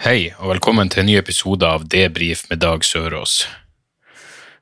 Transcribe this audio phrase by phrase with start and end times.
[0.00, 3.42] Hei, og velkommen til en ny episode av Debrif med Dag Sørås.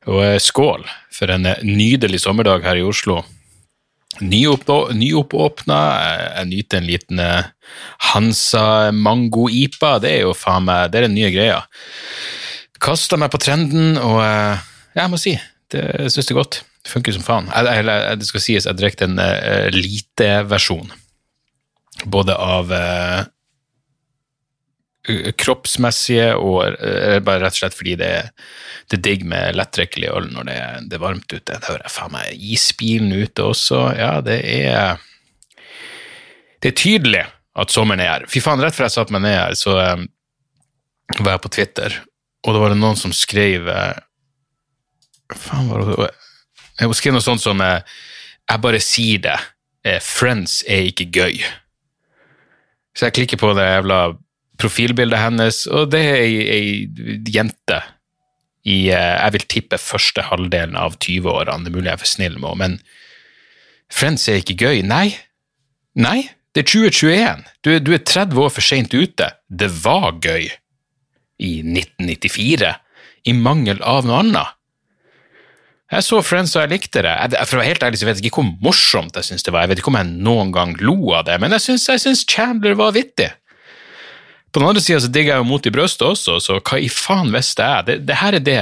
[0.09, 3.21] Og eh, skål for en eh, nydelig sommerdag her i Oslo.
[4.25, 5.79] Nyoppå- Nyoppåpna.
[6.03, 7.23] eh, Jeg nyter en liten
[8.11, 9.99] Hansa mango-ipa.
[10.03, 11.61] Det er jo faen meg det er den nye greia.
[12.83, 15.33] Kasta meg på trenden, og jeg må si,
[15.71, 16.61] det, jeg syns det er godt.
[16.87, 17.49] Det funker som faen.
[17.51, 20.87] Jeg, det skal sies, jeg drikker en uh, lite versjon.
[22.07, 23.25] Både av eh,
[25.41, 28.11] kroppsmessige og eh, bare rett og slett fordi det,
[28.91, 30.59] det er digg med lettdrikkelig øl når det,
[30.91, 31.43] det er varmt ute.
[31.49, 33.83] Det hører jeg faen meg isbilen ute også.
[33.99, 35.01] Ja, det er
[36.63, 37.25] Det er tydelig
[37.59, 38.27] at sommeren er her.
[38.31, 40.05] Fy faen, rett før jeg satte meg ned her, så um,
[41.21, 41.95] var jeg på Twitter,
[42.47, 43.95] og da var det noen som skrev uh,
[45.35, 46.11] faen var det
[46.83, 47.81] Hun skrev noe sånt som uh,
[48.49, 49.39] Jeg bare sier det.
[49.85, 51.43] eh, Friends er ikke gøy.
[52.97, 53.99] Så jeg klikker på det jævla
[54.59, 56.89] profilbildet hennes, og det er ei,
[57.33, 57.79] jente
[58.69, 62.11] i eh, Jeg vil tippe første halvdelen av 20-årene, det er mulig jeg er for
[62.11, 62.79] snill med henne, men
[63.89, 64.83] Friends er ikke gøy.
[64.85, 65.15] Nei.
[65.97, 67.47] Nei, det er 2021.
[67.65, 69.31] Du, er- du er 30 år for seint ute.
[69.49, 70.51] Det var gøy
[71.41, 72.75] i 1994,
[73.31, 74.53] i mangel av noe annet.
[75.89, 77.15] Jeg så Friends og jeg likte det.
[77.33, 79.55] Jeg, for å være helt ærlig så vet jeg ikke hvor morsomt jeg syns det
[79.55, 79.65] var.
[79.65, 82.93] Jeg vet ikke om jeg noen gang lo av det, men jeg syns Chandler var
[82.93, 83.31] vittig.
[84.53, 86.89] På den andre sida så digger jeg jo Mot i brøstet også, så hva i
[86.93, 87.89] faen visste jeg?
[87.89, 88.61] Det, det her er det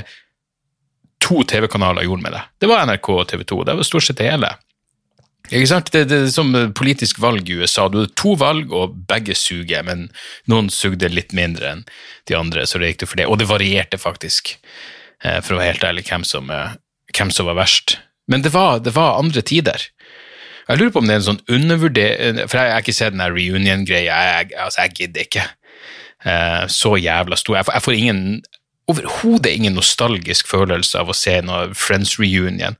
[1.22, 2.42] to TV-kanaler gjorde med det.
[2.60, 3.60] Det var NRK og TV 2.
[3.66, 4.50] Det var stort sett det hele.
[5.46, 5.90] Ikke sant?
[5.94, 7.86] Det, det er som politisk valg i USA.
[7.88, 10.08] Du hadde to valg, og begge suger, men
[10.50, 11.84] noen sugde litt mindre enn
[12.26, 13.28] de andre, så det gikk det for det.
[13.30, 14.56] Og det varierte faktisk,
[15.22, 16.74] eh, for å være helt ærlig, hvem som, eh,
[17.14, 17.98] hvem som var verst.
[18.26, 19.86] Men det var, det var andre tider.
[20.66, 23.22] Jeg lurer på om det er en sånn undervurdering For jeg har ikke sett den
[23.22, 24.16] reunion-greia.
[24.26, 25.44] Jeg, altså, jeg gidder ikke.
[26.24, 27.58] Eh, så jævla stor.
[27.60, 28.22] Jeg får, ingen
[28.88, 32.78] overhodet ingen nostalgisk følelse av å se noe Friends reunion.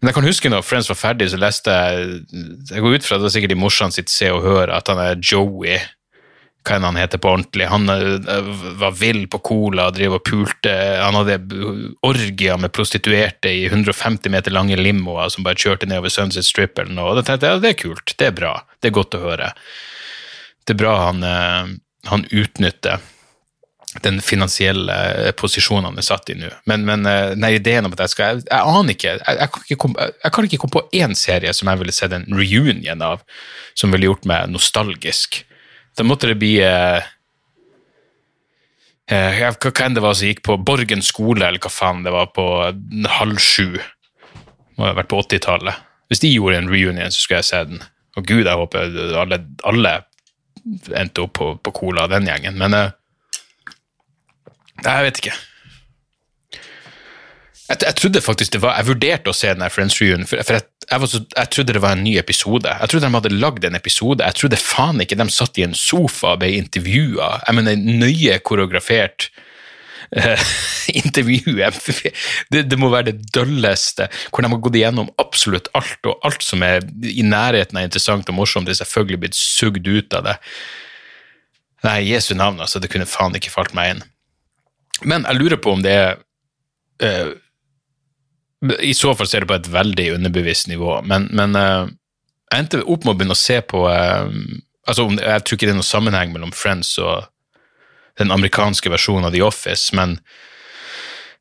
[0.00, 2.22] Men jeg kan huske når Friends var ferdig, så leste jeg
[2.70, 5.00] Jeg går ut fra det var sikkert i morsan sitt Se og Hør at han
[5.00, 5.78] er Joey
[6.64, 7.66] hva enn han heter på ordentlig.
[7.68, 8.46] Han eh,
[8.80, 10.72] var vill på cola og drev og pulte.
[10.96, 11.36] Han hadde
[12.06, 16.80] orgier med prostituerte i 150 meter lange limoer som bare kjørte nedover Sunset Strip.
[16.80, 19.24] Og da tenkte jeg ja, det er kult, det er bra, det er godt å
[19.26, 19.50] høre.
[20.64, 21.74] Det er bra han, eh,
[22.10, 23.02] han utnytter
[24.02, 26.50] den finansielle posisjonen han er satt i nå.
[26.68, 29.12] Men, men eh, nei, ideen om at jeg skal Jeg, jeg aner ikke.
[29.12, 31.94] Jeg, jeg, kan ikke komme, jeg kan ikke komme på én serie som jeg ville
[31.94, 33.22] sett en reunion av,
[33.78, 35.44] som ville gjort meg nostalgisk.
[35.94, 37.06] Da måtte det bli eh,
[39.14, 42.32] eh, Hva enn det var som gikk på Borgen skole, eller hva faen det var,
[42.34, 42.48] på
[43.20, 43.78] halv sju.
[44.74, 45.90] Må ha vært på 80-tallet.
[46.10, 47.84] Hvis de gjorde en reunion, så skulle jeg se den.
[48.18, 49.94] Og gud, jeg håper alle, alle
[50.96, 52.56] endte opp på, på cola, den gjengen.
[52.60, 52.86] Men uh,
[54.84, 55.34] jeg vet ikke.
[57.64, 60.58] Jeg, jeg trodde faktisk det var Jeg vurderte å se den Friends Reunion, for, for
[60.58, 62.68] jeg, jeg, så, jeg trodde det var en ny episode.
[62.68, 64.24] Jeg trodde de hadde lagd en episode.
[64.24, 67.30] Jeg trodde faen ikke de satt i en sofa og ble intervjua.
[67.46, 69.30] Jeg mener, nøye koreografert
[70.16, 70.46] eh,
[71.02, 71.80] intervjuet.
[72.52, 76.46] Det, det må være det dølleste, hvor de har gått igjennom absolutt alt, og alt
[76.46, 80.38] som er i nærheten av interessant og morsomt, er selvfølgelig blitt sugd ut av det.
[81.84, 82.80] Nei, Jesu navn, altså.
[82.80, 84.04] Det kunne faen ikke falt meg inn.
[85.04, 86.14] Men jeg lurer på om det er
[87.02, 87.34] eh,
[88.86, 91.90] I så fall så er det på et veldig underbevisst nivå, men, men eh,
[92.52, 94.28] jeg endte opp med å begynne å se på eh,
[94.86, 97.26] altså Jeg tror ikke det er noen sammenheng mellom Friends og
[98.20, 100.18] den amerikanske versjonen av The Office, men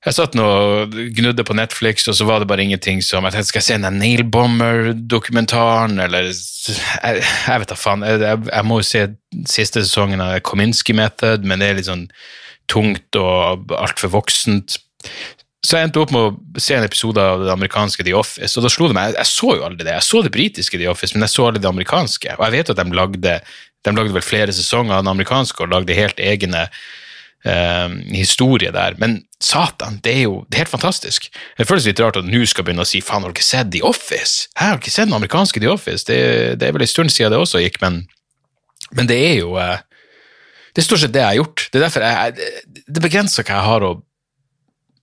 [0.04, 3.38] jeg satt nå og gnudde på Netflix, og så var det bare ingenting som Jeg
[3.38, 8.04] tenkte, skal jeg se den Nail Bomber-dokumentaren, eller Jeg, jeg vet da faen.
[8.04, 9.06] Jeg, jeg, jeg må jo se
[9.48, 12.10] siste sesongen av Kominsky Method, men det er litt sånn
[12.72, 14.76] tungt og altfor voksent.
[15.64, 18.66] Så jeg endte opp med å se en episode av det amerikanske The Office, og
[18.66, 19.96] da slo det meg Jeg, så jo aldri det.
[19.96, 22.36] Jeg så det britiske The Office, men jeg så aldri det amerikanske.
[22.36, 23.38] Og jeg vet at de lagde
[23.84, 26.66] de lagde vel flere sesonger av den amerikanske og lagde helt egne
[27.46, 28.96] eh, historie der.
[29.02, 31.28] Men satan, det er jo det er helt fantastisk.
[31.60, 33.72] Det føles litt rart at nå skal begynne å si faen, har du ikke sett
[33.76, 34.48] The Office?
[34.56, 36.06] Hæ, har du ikke sett den amerikanske The Office?
[36.08, 36.20] Det,
[36.62, 38.04] det er vel en stund siden det også gikk, men,
[38.96, 39.82] men det er jo eh,
[40.74, 41.68] Det er stort sett det jeg har gjort.
[41.72, 43.92] Det er derfor jeg- det begrenser hva jeg har å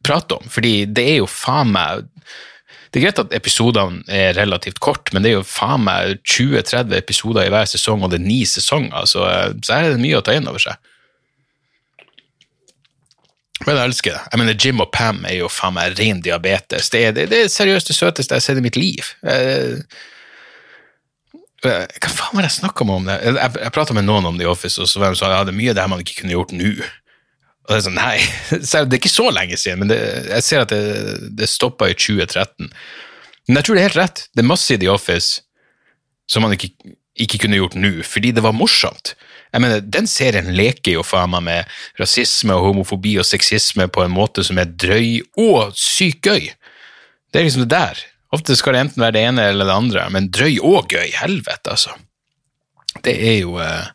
[0.03, 2.09] prate om, fordi det er jo faen meg
[2.91, 6.97] Det er greit at episodene er relativt kort, men det er jo faen meg 20-30
[6.99, 9.27] episoder i hver sesong, og det er ni sesonger, så,
[9.63, 10.91] så her er det mye å ta inn over seg.
[13.67, 14.21] Men jeg elsker det.
[14.33, 16.89] Jeg mener, Jim og Pam er jo faen meg ren diabetes.
[16.91, 19.11] Det er, det, det er seriøst det søteste jeg har sett i mitt liv.
[19.21, 19.83] Jeg,
[21.61, 23.19] hva faen var det jeg snakka om det?
[23.21, 25.43] Jeg, jeg, jeg prata med noen om The Office, og så var de sånn ja,
[25.45, 26.73] det er mye av det her man ikke kunne gjort nå.
[27.71, 28.17] Og det er sånn, nei,
[28.73, 31.87] selv, det er ikke så lenge siden, men det, jeg ser at det, det stoppa
[31.87, 32.67] i 2013.
[33.47, 34.25] Men jeg tror det er helt rett.
[34.35, 35.45] Det er masse i The Office
[36.31, 36.73] som man ikke,
[37.19, 39.15] ikke kunne gjort nå, fordi det var morsomt.
[39.51, 44.05] Jeg mener, Den serien leker jo faen meg med rasisme og homofobi og sexisme på
[44.05, 46.51] en måte som er drøy og sykt gøy.
[47.31, 48.05] Det er liksom det der.
[48.35, 51.71] Ofte skal det enten være det ene eller det andre, men drøy og gøy, helvete,
[51.71, 51.95] altså.
[53.07, 53.91] Det er jo, eh,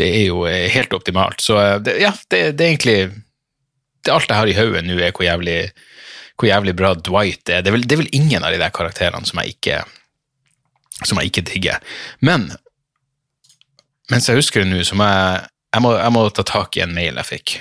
[0.00, 1.42] det er jo eh, helt optimalt.
[1.44, 2.98] Så eh, det, ja, det, det er egentlig
[4.04, 5.58] det Alt jeg har i hodet nå, er hvor jævlig,
[6.36, 7.62] hvor jævlig bra Dwight er.
[7.64, 9.78] Det er, vel, det er vel ingen av de der karakterene som jeg ikke,
[11.00, 11.94] som jeg ikke digger.
[12.20, 12.50] Men
[14.12, 16.84] mens jeg husker det nå, så må jeg, jeg, må, jeg må ta tak i
[16.84, 17.54] en mail jeg fikk.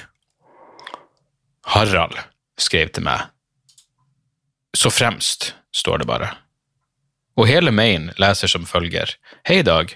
[1.72, 2.20] Harald
[2.60, 3.30] skrev til meg.
[4.76, 6.34] Så fremst, står det bare.
[7.34, 9.16] Og hele mailen leser som følger.
[9.48, 9.96] Hei, Dag.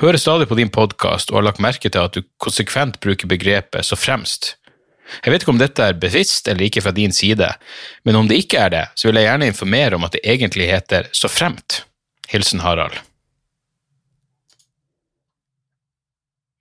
[0.00, 3.84] Hører stadig på din podkast og har lagt merke til at du konsekvent bruker begrepet
[3.84, 4.54] så fremst.
[5.20, 7.48] Jeg vet ikke om dette er bevisst eller ikke fra din side,
[8.06, 10.70] men om det ikke er det, så vil jeg gjerne informere om at det egentlig
[10.70, 11.82] heter så fremt.
[12.30, 12.94] Hilsen Harald.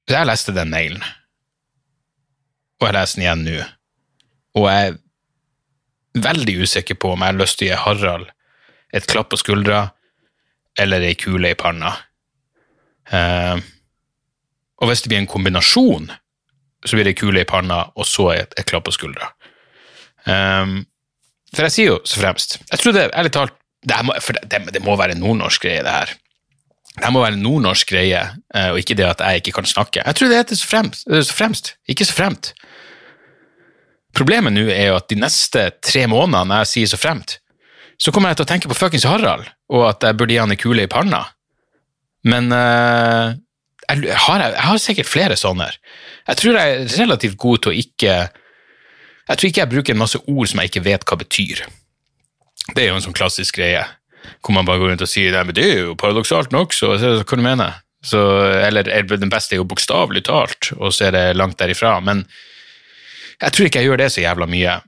[0.10, 1.04] Jeg leste den mailen,
[2.82, 3.60] og jeg leser den igjen nå,
[4.58, 4.98] og jeg er
[6.26, 8.32] veldig usikker på om jeg har lyst til å gi Harald
[8.98, 9.84] et klapp på skuldra
[10.80, 11.94] eller ei kule i panna.
[13.12, 13.60] Eh,
[14.80, 16.10] og hvis det blir en kombinasjon,
[16.86, 19.34] så blir det ei kule i panna og så et, et klapp på skuldra.
[20.26, 20.80] Eh,
[21.50, 23.56] for jeg sier jo så fremst Jeg tror det, ærlig talt
[23.88, 26.10] det, må, det, det, må være en nordnorsk greie, det her.
[27.00, 30.04] Det må være en nordnorsk greie, eh, og ikke det at jeg ikke kan snakke.
[30.04, 32.52] Jeg tror det heter så fremst, så fremst ikke så fremt.
[34.18, 37.38] Problemet nå er jo at de neste tre månedene jeg sier så fremt,
[38.00, 40.54] så kommer jeg til å tenke på fuckings Harald, og at jeg burde gi han
[40.54, 41.26] ei kule i panna.
[42.28, 43.36] Men uh,
[43.90, 45.68] jeg, har, jeg har sikkert flere sånne.
[46.30, 48.16] Jeg tror jeg er relativt god til å ikke
[49.30, 51.62] Jeg tror ikke jeg bruker en masse ord som jeg ikke vet hva betyr.
[52.74, 53.84] Det er jo en sånn klassisk greie,
[54.42, 56.96] hvor man bare går rundt og sier Nei, men det er jo paradoksalt nok, så
[56.98, 58.20] hva du mener så,
[58.64, 61.98] Eller den beste er jo bokstavelig talt, og så er det langt derifra.
[62.00, 62.24] Men
[63.40, 64.80] jeg tror ikke jeg gjør det så jævla mye.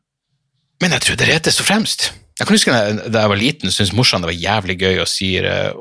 [0.81, 2.08] Men jeg tror det rettest så fremst.
[2.41, 5.07] Jeg kan huske da jeg- jeg var liten, syntes morsan det var jævlig gøy å
[5.07, 5.73] si eh,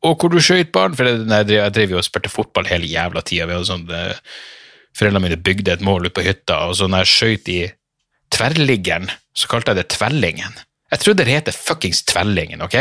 [0.00, 0.94] Å, hvor du skøyt barn?
[0.96, 3.58] For jeg, jeg, drev, jeg jo og spilte fotball hele jævla tida.
[3.68, 4.14] Sånn, eh,
[4.96, 7.58] Foreldrene mine bygde et mål ute på hytta, og så når jeg skøyt i
[8.32, 10.56] tverrliggeren, så kalte jeg det tvellingen.
[10.90, 12.78] Jeg trodde det heter fuckings tvellingen, ok?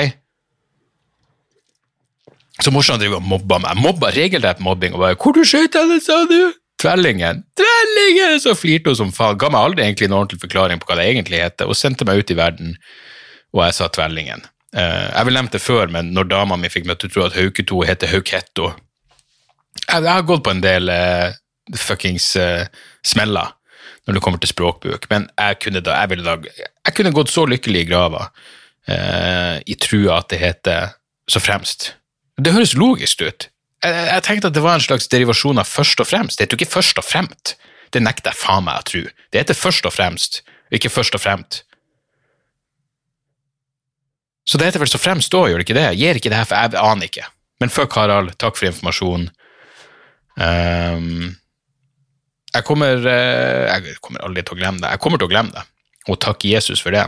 [2.64, 3.78] Så morsan driver og mobba meg.
[3.84, 4.94] Mobba regelrett mobbing.
[4.94, 7.44] og bare 'Hvor du skjøt henne, sa du?' Tvellingen.
[7.60, 8.40] Tvellingen!
[8.40, 9.38] Så flirte hun som faen.
[9.40, 12.22] Ga meg aldri egentlig en ordentlig forklaring på hva det egentlig heter, og sendte meg
[12.22, 12.78] ut i verden,
[13.56, 14.46] og jeg sa tvellingen.
[14.78, 17.26] Eh, jeg vil nevnt det før, men når dama mi fikk meg til å tro
[17.26, 18.70] at Hauketo heter Hauketto
[19.88, 21.34] Jeg, har gått på en del uh,
[21.74, 22.68] fuckings uh,
[23.06, 23.56] smeller
[24.06, 26.36] når det kommer til språkbruk, men jeg kunne, da, jeg da,
[26.86, 30.94] jeg kunne gått så lykkelig i grava uh, i trua at det heter
[31.30, 31.94] så fremst.
[32.40, 33.50] Det høres logisk ut.
[33.86, 36.38] Jeg, jeg tenkte at det var en slags derivasjon av først og fremst.
[36.38, 37.56] Det heter jo ikke først og fremt.
[37.94, 39.02] Det nekter jeg faen meg å tro.
[39.32, 40.42] Det heter først og fremst,
[40.76, 41.64] ikke først og fremt.
[44.50, 45.90] Så det heter vel så fremst da, gjør det ikke det?
[45.94, 47.28] Jeg gir ikke det her, for jeg aner ikke.
[47.62, 49.30] Men fuck Harald, takk for informasjonen.
[50.40, 51.36] Um,
[52.50, 54.94] jeg kommer, eh, jeg kommer aldri til å glemme det.
[54.96, 55.66] Jeg kommer til å glemme det,
[56.10, 57.04] og takke Jesus for det.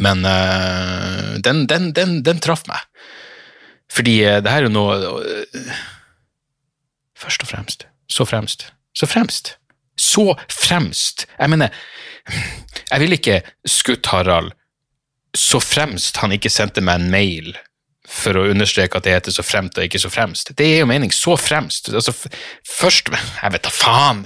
[0.00, 2.80] Men uh, den, den, den, den traff meg.
[3.90, 5.80] Fordi eh, det her er jo noe eh,
[7.20, 7.84] Først og fremst.
[8.08, 8.70] Så fremst.
[8.96, 9.56] Så fremst.
[10.00, 11.26] Så fremst.
[11.36, 11.68] Jeg mener,
[12.88, 14.54] jeg ville ikke skutt Harald
[15.36, 17.52] så fremst han ikke sendte meg en mail
[18.10, 20.50] for å understreke at det heter så fremt og ikke så fremst.
[20.58, 21.12] Det er jo mening.
[21.14, 21.92] Så fremst.
[21.94, 22.14] Altså,
[22.66, 24.24] først Jeg vet da faen!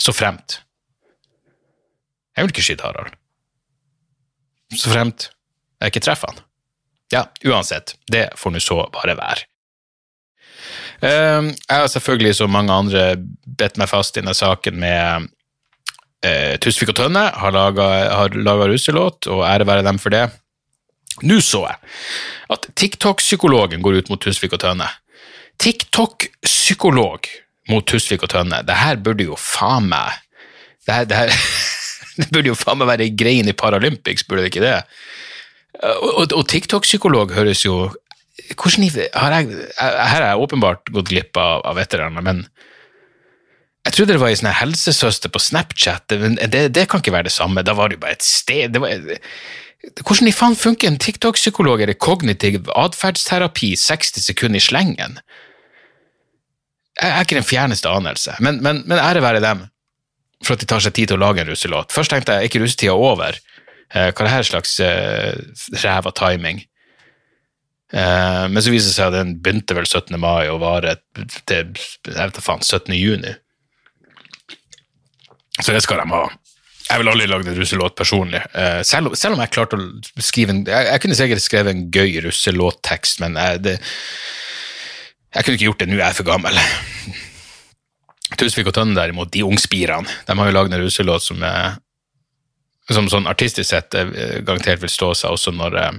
[0.00, 0.60] Så fremt.
[2.34, 3.12] Jeg vil ikke skyte Harald.
[4.74, 5.28] Så fremt
[5.80, 6.40] jeg ikke treffer han.
[7.12, 7.94] Ja, uansett.
[8.10, 9.44] Det får nå så bare være.
[11.04, 15.28] Eh, Jeg har selvfølgelig, som mange andre, bedt meg fast i denne saken med
[16.24, 17.26] eh, Tusvik og Tønne.
[17.36, 20.26] Har laga, russelåt, og ære være dem for det.
[21.22, 21.76] Nå så jeg
[22.50, 24.88] at TikTok-psykologen går ut mot Tusvik og Tønne.
[25.62, 27.28] TikTok-psykolog.
[27.68, 28.58] mot Tusvik og Tønne.
[28.66, 30.18] Det her burde jo faen meg
[30.84, 31.30] Det her, det her
[32.18, 34.82] det burde jo faen meg være Greien i Paralympics, burde det ikke det?
[35.82, 37.88] Og, og, og TikTok-psykolog høres jo
[38.58, 42.42] hvordan, har jeg, Her har jeg åpenbart gått glipp av, av et eller annet, men
[43.84, 47.28] jeg trodde det var ei sånn helsesøster på Snapchat, men det, det, kan ikke være
[47.28, 47.62] det samme.
[47.66, 49.20] Da var det jo bare et sted var,
[50.00, 55.18] Hvordan i faen funker en TikTok-psykolog eller kognitiv atferdsterapi 60 sekunder i slengen?
[56.96, 59.66] Jeg har ikke den fjerneste anelse, men, men, men ære være dem
[60.44, 61.92] for at de tar seg tid til å lage en russelåt.
[61.92, 63.36] Først tenkte jeg er ikke russetida over?
[63.94, 65.34] Eh, hva er det her slags eh,
[65.84, 66.64] ræva timing?
[67.94, 70.16] Eh, men så viser det seg at den begynte vel 17.
[70.18, 70.98] mai og varer
[71.46, 72.90] til jeg vet faen, 17.
[72.98, 73.36] juni.
[75.60, 76.24] Så det skal de ha.
[76.84, 78.42] Jeg ville aldri lagd en russelåt personlig,
[78.84, 82.18] selv, selv, om jeg klarte å skrive en Jeg, jeg kunne sikkert skrevet en gøy
[82.26, 83.72] russelåttekst, men jeg, det,
[85.32, 86.60] jeg kunne ikke gjort det nå, jeg er for gammel.
[88.36, 91.78] Tusvik og Tønne, derimot, de ungspirene, de har jo lagd en russelåt som, er,
[92.92, 95.94] som sånn artistisk sett eh, garantert vil stå seg også når, eh,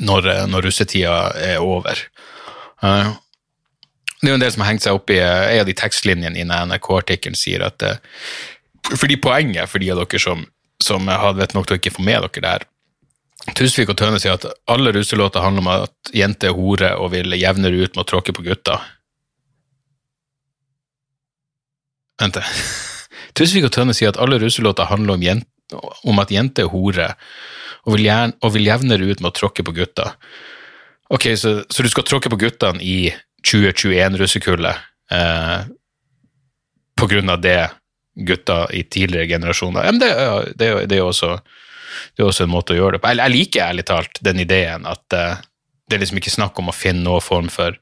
[0.00, 2.02] når, når russetida er over.
[2.82, 6.40] Det er jo en del som har hengt seg opp i en av de tekstlinjene
[6.40, 7.82] i NRK-artikkelen sier at
[8.86, 10.44] fordi poenget for de av dere som,
[10.82, 12.66] som hadde vett nok til å ikke få med dere der
[13.54, 17.36] Tusvik og Tøne sier at alle russelåter handler om at jenter er hore og vil
[17.38, 18.80] jevnere ut med å tråkke på gutta.
[22.20, 22.40] Vent
[23.36, 25.46] Tusvik og Tønne sier at alle russelåter handler om, jent,
[26.08, 27.10] om at jenter er hore
[27.86, 27.94] og
[28.42, 30.10] og vil, jevnere ut med å tråkke på gutta.
[31.14, 33.12] Ok, så, så du skal tråkke på guttene i
[33.46, 34.80] 2021-russekullet
[35.14, 35.60] eh,
[36.98, 37.60] på grunn av det
[38.16, 39.86] gutta i tidligere generasjoner.
[39.86, 40.10] Men det,
[40.58, 41.36] det, det, er også,
[42.16, 43.12] det, er også, en måte å gjøre det på.
[43.12, 45.44] Jeg, jeg liker ærlig talt den ideen at eh,
[45.86, 47.78] det er liksom ikke snakk om å finne noen form for,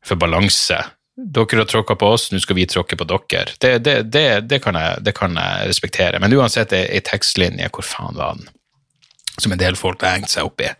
[0.00, 0.80] for balanse.
[1.18, 3.56] Dere har tråkka på oss, nå skal vi tråkke på dere.
[3.58, 6.20] Det, kan jeg, det, kan jeg, respektere.
[6.22, 8.52] Men uansett, ei tekstlinje, hvor faen var den?
[9.38, 10.70] Som en del folk har hengt seg opp i.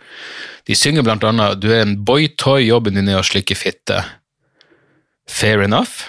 [0.67, 4.05] De synger blant annet 'Du er en boytoy, jobben din er å slikke fitte'.
[5.27, 6.07] Fair enough.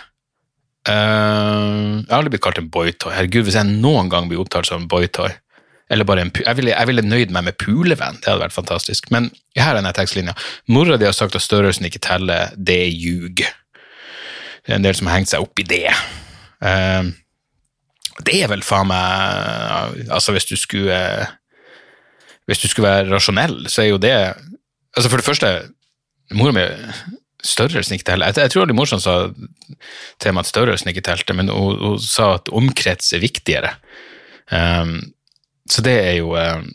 [0.88, 3.14] Uh, jeg har aldri blitt kalt en boytoy.
[3.14, 5.34] Herregud, hvis jeg noen gang blir opptalt som en boytoy
[5.90, 9.10] eller bare en, jeg, ville, jeg ville nøyd meg med pulevenn, det hadde vært fantastisk.
[9.10, 10.36] Men her er denne tekstlinja.
[10.70, 13.42] Mora di har sagt at størrelsen ikke teller, det er ljug.
[14.70, 15.88] Det er en del som har hengt seg opp i det.
[16.62, 17.10] Uh,
[18.28, 20.98] det er vel faen meg Altså, hvis du skulle
[22.46, 24.12] Hvis du skulle være rasjonell, så er jo det
[24.94, 25.54] Altså, for det første
[26.38, 26.66] Mora mi
[27.40, 28.30] størrelsen ikke teller.
[28.30, 29.14] Jeg, jeg tror aldri morsomt sa
[30.20, 33.72] til meg at størrelsen ikke telte, men hun, hun, sa at omkrets er viktigere.
[34.52, 35.14] Um,
[35.72, 36.68] så det er jo um,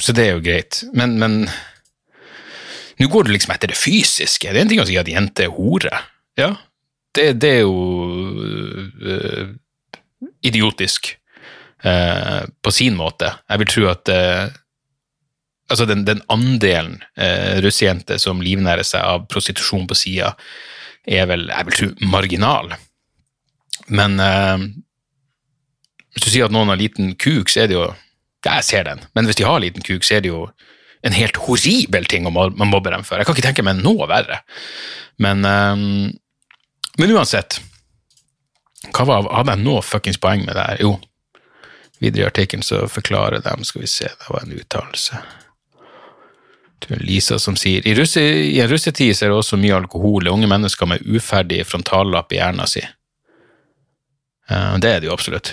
[0.00, 0.84] Så det er jo greit.
[0.94, 1.50] Men, men
[3.00, 4.50] nå går du liksom etter det fysiske.
[4.50, 6.02] Det er en ting å si at jente er hore.
[6.38, 6.52] Ja,
[7.16, 7.76] det, det er jo
[9.02, 9.52] uh,
[10.46, 11.14] idiotisk
[11.84, 13.32] uh, på sin måte.
[13.48, 14.52] Jeg vil tro at uh,
[15.70, 20.32] altså den, den andelen eh, russejenter som livnærer seg av prostitusjon på sida,
[21.06, 22.72] er vel, jeg vil tro, marginal.
[23.86, 24.18] Men
[26.10, 27.84] hvis du sier at noen har liten kuk, så er det jo
[28.42, 30.42] jeg ser den, men hvis de har liten kuk, så er det jo
[31.02, 33.18] en helt horribel ting å mobbe dem for.
[33.18, 34.42] Jeg kan ikke tenke meg noe verre.
[35.20, 36.10] Men, um,
[37.00, 37.60] men uansett
[38.96, 40.80] hva var, Hadde jeg noe fuckings poeng med det her?
[40.80, 40.94] Jo,
[42.00, 45.20] videre i artikkelen så forklarer de Skal vi se, det var en uttalelse.
[46.96, 50.48] Lisa som sier i, russe, i en russetid er det også mye alkohol og unge
[50.48, 52.88] mennesker med uferdig frontallapp i hjernen sin.
[54.50, 55.52] Uh, det er det jo absolutt.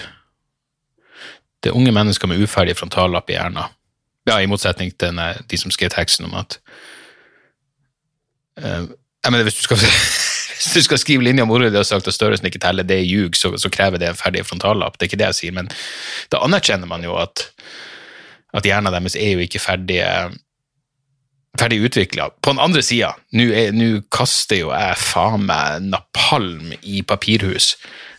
[1.60, 3.76] Det er unge mennesker med uferdig frontallapp i hjernen.
[4.28, 6.60] Ja, i motsetning til denne, de som skrev teksten om at
[8.60, 8.88] uh,
[9.24, 9.80] jeg mener, hvis du skal,
[10.58, 13.00] hvis du skal skrive linja om ordet du har sagt at størrelsen ikke teller, det
[13.00, 14.98] er ljug, så, så, krever det en ferdig frontallapp.
[14.98, 15.72] Det er ikke det jeg sier, men
[16.34, 17.48] da anerkjenner man jo at,
[18.56, 20.04] at hjernen deres er jo ikke ferdig
[21.58, 22.30] ferdig utvikla.
[22.42, 27.74] På den andre sida, nå kaster jo jeg faen meg napalm i papirhus.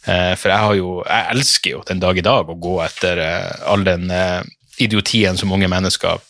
[0.09, 3.51] Eh, for jeg jo Jeg elsker jo den dag i dag å gå etter eh,
[3.69, 4.41] all den eh,
[4.83, 6.25] idiotien som unge mennesker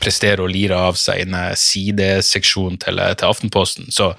[0.00, 3.90] presterer å lire av seg i en sideseksjonen til, til Aftenposten.
[3.92, 4.12] Så,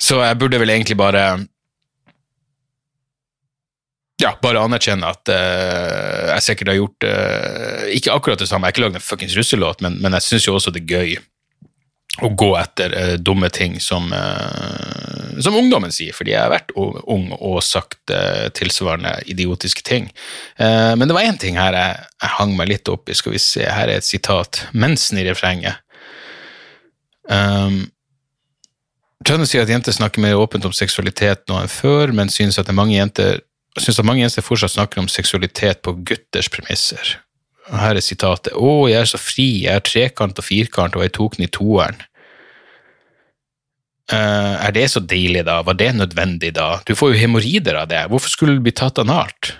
[0.00, 1.24] så jeg burde vel egentlig bare
[4.18, 8.66] ja, bare anerkjenne at uh, jeg sikkert har gjort uh, ikke akkurat det samme.
[8.66, 10.96] Jeg har ikke lagd en fuckings russelåt, men, men jeg syns jo også det er
[10.96, 11.18] gøy
[12.24, 14.10] å gå etter uh, dumme ting som,
[15.38, 18.14] som ungdommen sier, fordi jeg har vært ung og sagt
[18.58, 20.08] tilsvarende idiotiske ting.
[20.58, 23.16] men det var én ting her jeg, jeg, hang meg litt opp i.
[23.16, 24.64] Skal vi se, her er et sitat.
[24.72, 25.78] Mensen i refrenget.
[27.28, 27.86] Um,
[29.26, 32.70] Tønne sier at jenter snakker mer åpent om seksualitet nå enn før, men synes at,
[32.74, 33.40] mange jenter,
[33.76, 37.16] synes at mange jenter fortsatt snakker om seksualitet på gutters premisser.
[37.68, 38.54] Her er sitatet.
[38.54, 41.50] Å, jeg er så fri, jeg er trekant og firkant, og jeg tok den i
[41.52, 41.98] toeren.
[44.12, 45.60] Eh, er det så deilig, da?
[45.66, 46.78] Var det nødvendig, da?
[46.88, 48.06] Du får jo hemoroider av det.
[48.08, 49.54] Hvorfor skulle du bli tatt analt?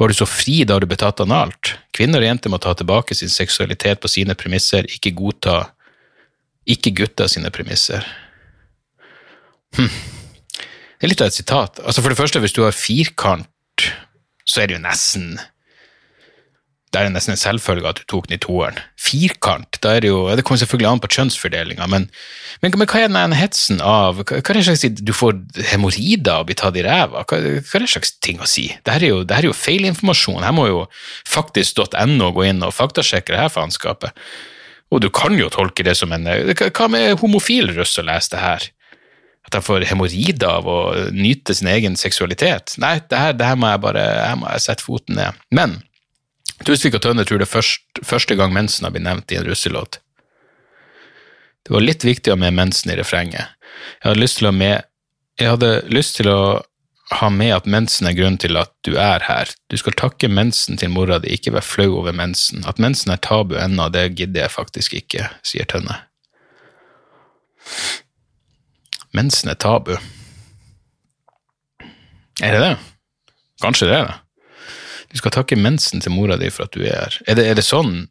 [0.00, 1.76] Var du så fri da du ble tatt analt?
[1.94, 5.60] Kvinner og jenter må ta tilbake sin seksualitet på sine premisser, ikke godta
[6.64, 8.04] ikke gutta sine premisser.
[9.76, 9.90] Hm.
[9.90, 11.80] Det er litt av et sitat.
[11.84, 13.88] Altså For det første, hvis du har firkant,
[14.48, 15.34] så er det jo nesten
[16.94, 18.78] det er nesten en selvfølge at du tok den i toeren.
[19.00, 22.06] Firkant, da er det jo Det kommer selvfølgelig an på kjønnsfordelinga, men,
[22.62, 25.36] men, men, hva er den hetsen av Hva, hva er det slags Du får
[25.72, 27.24] hemoroider og blir tatt i ræva?
[27.26, 28.68] Hva, hva, er det slags ting å si?
[28.76, 30.44] Dette er jo, det er jo feilinformasjon.
[30.46, 30.84] Her må jo
[31.28, 34.14] faktisk.no gå inn og faktasjekke det her faenskapet.
[34.94, 38.44] Og du kan jo tolke det som en Hva med homofil russ som lese det
[38.44, 38.68] her?
[39.44, 40.78] At jeg får hemoroider av å
[41.12, 42.78] nyte sin egen seksualitet?
[42.80, 45.42] Nei, det her, det her må jeg bare her må jeg sette foten ned.
[45.52, 45.82] Men
[46.62, 49.98] Tusvik og Tønne tror det først, første gang mensen har blitt nevnt i en russelåt.
[51.64, 53.50] Det var litt viktig å ha med mensen i refrenget.
[54.02, 54.86] Jeg hadde lyst til å, med,
[55.40, 56.40] hadde lyst til å
[57.18, 59.50] ha med at mensen er grunnen til at du er her.
[59.72, 62.64] Du skal takke mensen til mora di, ikke være flau over mensen.
[62.68, 65.98] At mensen er tabu ennå, det gidder jeg faktisk ikke, sier Tønne.
[69.14, 69.96] Mensen er tabu.
[72.42, 72.74] Er det det?
[73.62, 74.20] Kanskje det er det.
[75.14, 77.18] Du skal takke mensen til mora di for at du er her.
[77.30, 78.08] Er det, er det sånn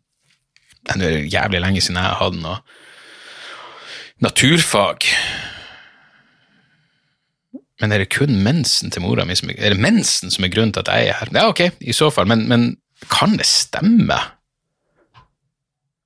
[0.87, 2.61] Det er jævlig lenge siden jeg hadde noe
[4.23, 5.03] naturfag.
[7.81, 10.51] Men er det kun mensen til mora mi som er Er det mensen som er
[10.53, 11.33] grunnen til at jeg er her?
[11.35, 12.77] Ja, ok, i så fall, men, men
[13.11, 14.19] kan det stemme?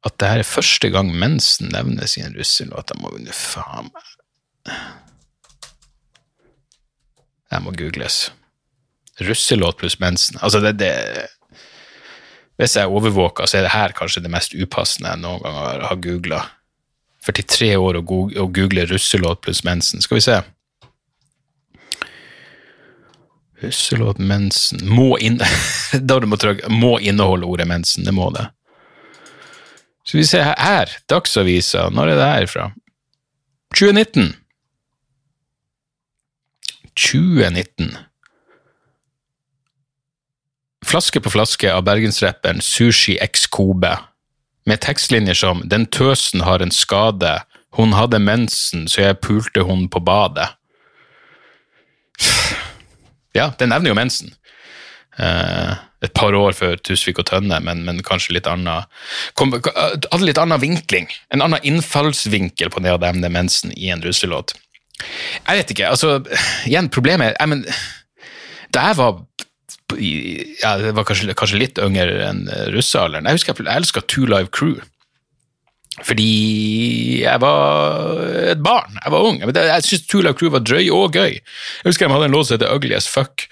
[0.06, 2.94] At det her er første gang mensen nevnes i en russelåt?
[2.94, 4.74] Jeg må jo faen meg
[7.51, 8.32] Jeg må googles
[9.21, 10.39] russelåt pluss mensen.
[10.42, 10.94] Altså, det, det
[12.57, 15.57] Hvis jeg er overvåka, så er det her kanskje det mest upassende jeg noen gang
[15.61, 16.44] har, har googla.
[17.27, 20.01] 43 år å google russelåt pluss mensen.
[20.01, 20.37] Skal vi se.
[23.61, 25.39] Russelåt, mensen Må, inn,
[26.09, 28.05] da du må, trykke, må inneholde ordet mensen.
[28.05, 28.48] Det må det.
[30.07, 30.98] Skal vi se her.
[31.09, 31.89] Dagsavisa.
[31.92, 32.68] Når er det her fra?
[33.75, 34.35] 2019.
[36.98, 37.98] 2019.
[40.87, 43.97] Flaske på flaske av bergensrapperen Sushi X Kobe,
[44.67, 47.41] med tekstlinjer som Den tøsen har en skade,
[47.75, 50.47] hun hadde mensen, så jeg pulte hun på badet.
[53.35, 54.31] Ja, det nevner jo mensen.
[55.17, 58.85] Eh, et par år før Tusvik og Tønne, men, men kanskje litt annen
[59.37, 61.09] kom, Hadde litt annen vinkling.
[61.33, 64.55] En annen innfallsvinkel på det å nevne mensen i en russelåt.
[64.97, 66.21] Jeg vet ikke, altså
[66.65, 67.59] Igjen, problemet er men,
[68.73, 69.19] Da jeg var
[69.95, 73.27] det var kanskje, kanskje litt yngre enn russealderen.
[73.29, 74.75] Jeg husker jeg elska Two Live Crew.
[76.05, 78.19] Fordi jeg var
[78.51, 79.00] et barn.
[79.00, 79.39] Jeg var ung.
[79.41, 81.39] Jeg, jeg syntes Two Live Crew var drøy og gøy.
[81.39, 83.47] Jeg husker de hadde en låt som heter Ugly as Fuck.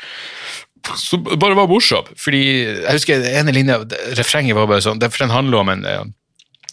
[1.02, 2.06] Som bare var morsom.
[2.22, 3.80] Fordi jeg husker ene linja,
[4.20, 5.88] refrenget var bare sånn, for den handler om en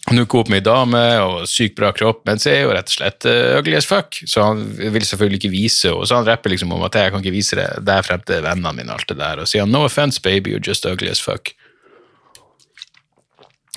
[0.03, 2.97] han opp med ei dame og sykt bra kropp, men så er jo rett og
[2.97, 4.19] slett uh, ugly as fuck.
[4.27, 7.23] Så han vil selvfølgelig ikke vise og så han rapper liksom om at jeg kan
[7.23, 8.93] ikke vise det der frem til vennene mine.
[8.93, 11.55] alt det der, Og sier no offense, baby, you're just ugly as fuck.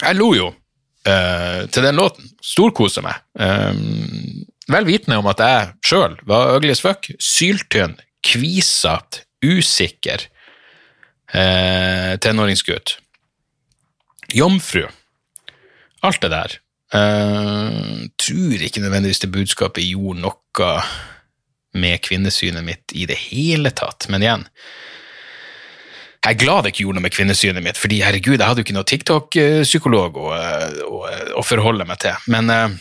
[0.01, 2.27] Jeg lo jo uh, til den låten.
[2.41, 3.21] Storkosa meg.
[3.38, 7.05] Um, vel vitende om at jeg sjøl var ugly as fuck.
[7.21, 10.25] Syltynn, kvisete, usikker
[11.38, 12.97] uh, tenåringsgutt.
[14.33, 14.88] Jomfru
[16.07, 16.57] alt det der.
[16.93, 20.73] Uh, tror ikke nødvendigvis det budskapet gjorde noe
[21.75, 24.45] med kvinnesynet mitt i det hele tatt, men igjen
[26.23, 28.65] Jeg er glad det ikke gjorde noe med kvinnesynet mitt, fordi herregud, jeg hadde jo
[28.65, 30.29] ikke noe TikTok-psykolog å,
[30.87, 31.01] å,
[31.37, 32.29] å, forholde meg til.
[32.33, 32.77] Men uh,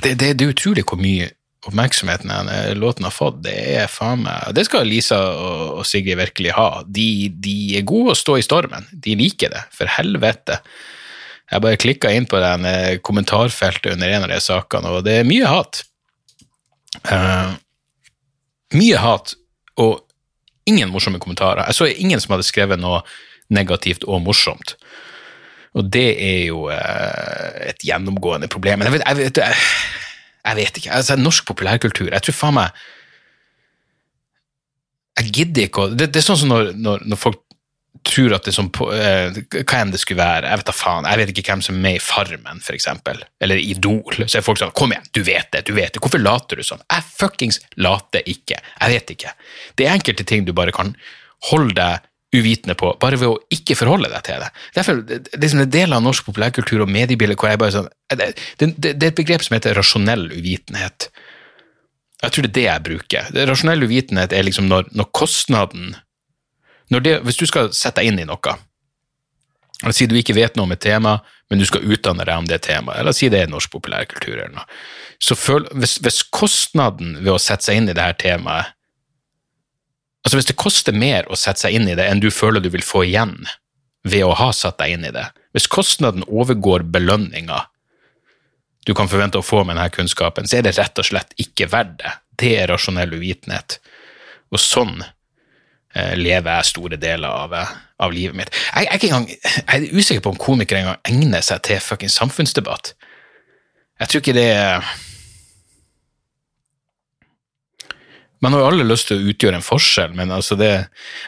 [0.00, 1.28] det, det, det, er utrolig hvor mye
[1.68, 3.42] oppmerksomheten denne låten har fått.
[3.44, 6.82] Det er faen meg Det skal Lisa og, og Sigrid virkelig ha.
[6.86, 8.88] De, de er gode å stå i stormen.
[8.90, 10.60] De liker det, for helvete.
[11.50, 15.20] Jeg bare klikka inn på den eh, kommentarfeltet under en av de sakene, og det
[15.20, 15.82] er mye hat.
[17.06, 17.56] Uh,
[18.76, 19.34] mye hat,
[19.80, 20.04] og
[20.70, 21.64] ingen morsomme kommentarer.
[21.66, 23.02] Jeg så ingen som hadde skrevet noe
[23.50, 24.76] negativt og morsomt.
[25.74, 28.82] Og det er jo uh, et gjennomgående problem.
[28.82, 29.60] Men jeg vet, jeg vet, jeg,
[30.46, 30.94] jeg vet ikke.
[30.98, 32.80] Altså, norsk populærkultur Jeg tror faen meg
[35.20, 37.42] Jeg gidder ikke å det, det, er sånn som når, når, når folk
[38.06, 41.08] tror at det som eh, Hva enn det skulle være, jeg vet da faen.
[41.08, 43.22] Jeg vet ikke hvem som er med i Farmen, eksempel.
[43.42, 44.20] Eller Idol.
[44.26, 46.02] Så er folk sånn Kom igjen, du vet det, du vet det.
[46.02, 46.82] Hvorfor later du sånn?
[46.90, 48.60] Jeg fuckings later ikke.
[48.60, 49.34] Jeg vet ikke.
[49.78, 50.94] Det er enkelte ting du bare kan
[51.50, 54.50] holde deg uvitende på, bare ved å ikke forholde deg til det.
[54.76, 58.28] Derfor, det, liksom en del av norsk populærkultur og mediebilde hvor jeg bare sånn det,
[58.60, 61.08] det, det er et begrep som heter rasjonell uvitenhet.
[62.20, 63.32] Jeg tror det er det jeg bruker.
[63.50, 65.96] Rasjonell uvitenhet er liksom når, når kostnaden
[66.98, 68.56] det, Hvis du skal sette deg inn i noe,
[69.82, 72.48] eller si du ikke vet noe om et tema, men du skal utdanne deg om
[72.48, 73.00] det temaet.
[73.00, 74.66] Eller si det er norsk populærkultur eller noe.
[75.22, 78.76] Så føl, hvis, hvis, kostnaden ved å sette seg inn i det her temaet
[80.20, 82.66] Altså hvis det koster mer å sette seg inn i det enn du føler du
[82.68, 83.38] vil få igjen
[84.04, 85.22] ved å ha satt deg inn i det,
[85.56, 87.62] hvis kostnaden overgår belønninga
[88.84, 91.70] du kan forvente å få med denne kunnskapen, så er det rett og slett ikke
[91.72, 92.12] verdt det.
[92.36, 93.78] Det er rasjonell uvitenhet.
[94.52, 95.00] Og sånn
[95.94, 98.54] lever jeg store deler av, eh, av livet mitt.
[98.54, 102.12] Jeg, jeg, er engang, jeg, er usikker på om komikere engang egner seg til fucking
[102.12, 102.94] samfunnsdebatt.
[104.00, 104.50] Jeg tror ikke det
[108.40, 110.70] Man har jo alle lyst til å utgjøre en forskjell, men altså det,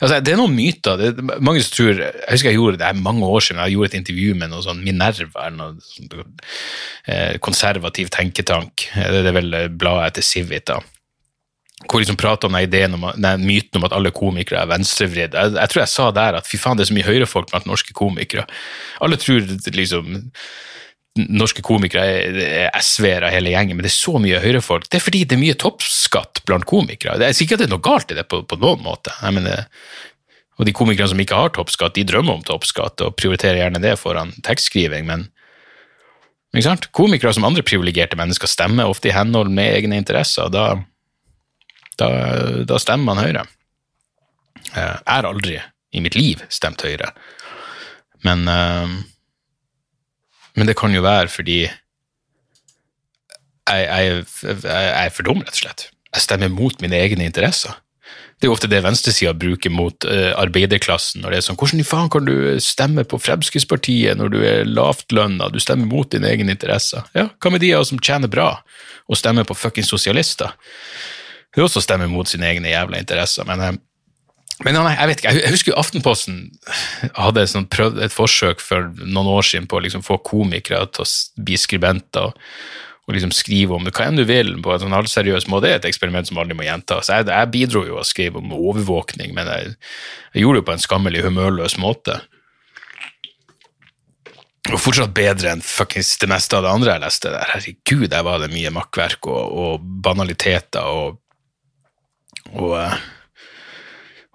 [0.00, 0.96] altså det er noen myter.
[0.96, 3.90] Det mange som tror, Jeg husker jeg gjorde det er mange år siden, jeg gjorde
[3.90, 6.16] et intervju med noe sånn Minerva, noe sånt,
[7.04, 8.86] eh, konservativ tenketank.
[8.96, 10.80] Det er vel bladet til Civita
[11.88, 15.36] hvor liksom prata om den om, den myten om at alle komikere er venstrevridd.
[15.36, 17.68] Jeg, jeg, tror jeg sa der at fy faen, det er så mye høyrefolk blant
[17.68, 18.46] norske komikere.
[19.04, 19.44] Alle tror
[19.76, 20.22] liksom
[21.28, 24.88] norske komikere er, er SV-ere hele gjengen, men det er så mye høyrefolk.
[24.88, 27.18] Det er fordi det er mye toppskatt blant komikere.
[27.20, 29.12] Det er sikkert det er noe galt i det på, på noen måte.
[29.34, 29.66] Mener,
[30.60, 33.98] og de komikerne som ikke har toppskatt, de drømmer om toppskatt og prioriterer gjerne det
[34.00, 35.28] foran tekstskriving, men
[36.92, 40.44] Komikere som andre privilegerte mennesker stemmer ofte i henhold med egne interesser.
[40.44, 40.82] og da
[42.00, 42.08] da,
[42.68, 43.44] da stemmer man Høyre.
[44.72, 45.58] Jeg har aldri
[45.92, 47.12] i mitt liv stemt Høyre,
[48.24, 48.94] men, eh,
[50.56, 51.60] men det kan jo være fordi
[53.72, 55.88] jeg, jeg, jeg er for dum, rett og slett.
[56.12, 57.76] Jeg stemmer mot mine egne interesser.
[58.42, 61.22] Det er jo ofte det venstresida bruker mot uh, arbeiderklassen.
[61.22, 64.66] når det er sånn, Hvordan i faen kan du stemme på Fremskrittspartiet når du er
[64.66, 67.06] lavtlønna, du stemmer mot dine egne interesser?
[67.14, 68.48] Ja, Hva med de av oss som tjener bra
[69.06, 70.56] og stemmer på fuckings sosialister?
[71.54, 73.46] Hun også stemmer mot sine egne jævla interesser.
[73.48, 73.80] Men, eh,
[74.62, 76.44] men jeg vet ikke, jeg husker Aftenposten
[77.18, 81.04] hadde sånn prøvd et forsøk for noen år siden på å liksom få komikere til
[81.04, 82.30] å bli skribenter.
[82.30, 85.66] og, og liksom skrive om det hva enn du vil på en sånn halvseriøs måte.
[85.66, 87.10] Det er et eksperiment som aldri må gjentas.
[87.10, 89.72] Jeg, jeg bidro jo å skrive om overvåkning, men jeg,
[90.36, 92.20] jeg gjorde det på en skammelig humørløs måte.
[94.70, 97.50] Og fortsatt bedre enn fuckings det meste av det andre jeg leste der.
[97.50, 101.18] Herregud, der var det mye makkverk og, og banaliteter og
[102.58, 102.96] og, eh,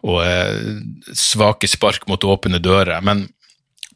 [0.08, 0.78] og eh,
[1.18, 3.02] svake spark mot åpne dører.
[3.06, 3.28] Men,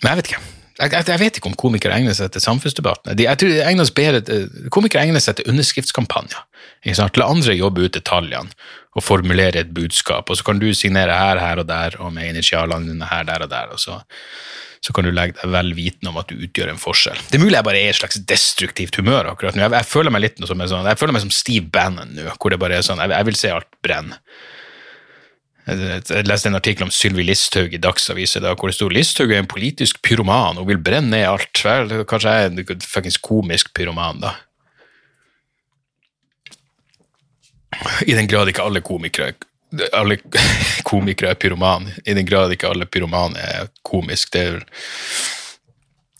[0.02, 0.44] men jeg vet ikke.
[0.82, 3.14] Jeg, jeg, vet ikke om komikere egner seg til samfunnsdebattene.
[3.18, 4.38] De, jeg tror de egner bedre,
[4.74, 6.40] Komikere egner seg til underskriftskampanjer.
[7.20, 8.50] La andre jobbe ut detaljene
[8.98, 12.34] og formulere et budskap, og så kan du signere her, her og der, og med
[12.34, 13.70] initialene dine her, der og der.
[13.72, 14.02] og så
[14.82, 17.20] så kan du legge deg vel vitende om at du utgjør en forskjell.
[17.30, 19.62] Det er mulig jeg bare er i et slags destruktivt humør akkurat nå.
[19.68, 22.54] Jeg, jeg føler meg litt som, sånn, jeg føler meg som Steve Bannon nå, hvor
[22.54, 24.18] det bare er sånn, jeg, jeg vil se alt brenne.
[25.68, 29.52] Jeg, leste en artikkel om Sylvi Listhaug i Dagsavisen hvor det sto Listhaug er en
[29.52, 31.62] politisk pyroman og vil brenne ned alt.
[31.62, 34.34] Vel, kanskje jeg er en fuckings komisk pyroman, da.
[38.10, 39.36] I den grad ikke alle komikere
[39.94, 40.18] alle
[40.88, 44.34] komikere er pyroman, i den grad ikke alle pyromaner er komisk.
[44.34, 44.66] Det er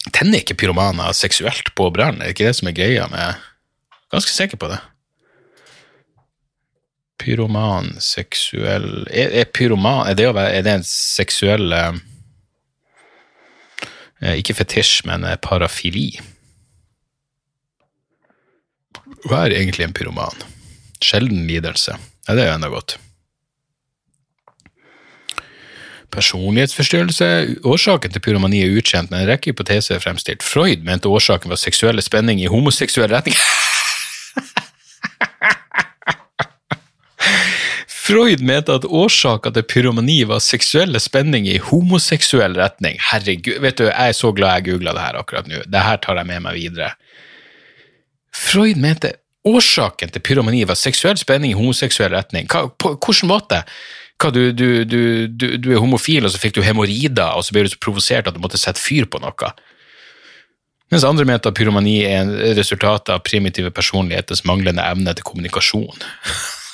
[0.10, 2.18] Tenner ikke pyromaner seksuelt på brann?
[2.20, 3.36] Det Er ikke det som er greia med
[4.12, 4.80] Ganske sikker på det.
[7.22, 11.94] Pyroman, seksuell Er, er pyroman er det, være, er det, en seksuell eh,
[14.42, 16.10] Ikke fetisj, men eh, parafili?
[19.30, 20.44] Hva er egentlig en pyroman?
[21.02, 21.94] Sjelden lidelse.
[22.26, 22.98] Ja, det er jo enda godt.
[26.12, 27.28] Personlighetsforstyrrelse.
[27.68, 30.44] Årsaken til pyromani er ukjent, men en rekke hypoteser er fremstilt.
[30.46, 33.38] Freud mente årsaken var seksuelle spenning i homoseksuell retning.
[38.02, 42.98] Freud mente at årsaken til pyromani var seksuelle spenning i homoseksuell retning.
[43.12, 45.62] Herregud, vet du, jeg er så glad jeg googla det her akkurat nå.
[45.70, 46.92] Det her tar jeg med meg videre.
[48.36, 49.14] Freud mente
[49.48, 52.50] årsaken til pyromani var seksuell spenning i homoseksuell retning.
[52.52, 53.62] Hva, på hvilken måte?
[54.30, 57.74] Du, du, du, du, er homofil, og så fikk du hemoroider, og så ble du
[57.74, 59.52] så provosert at du måtte sette fyr på noe.
[60.92, 66.04] Mens andre mente at pyromani er en resultat av primitive personligheters manglende evne til kommunikasjon.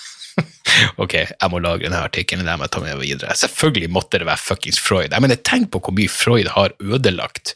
[1.03, 3.37] ok, jeg må lagre denne artikkelen, det må jeg ta med videre.
[3.37, 5.13] Selvfølgelig måtte det være fuckings Freud.
[5.13, 7.53] Jeg mener, Tenk på hvor mye Freud har ødelagt